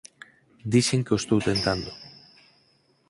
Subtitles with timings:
[0.75, 1.89] Dixen que o estou tentando!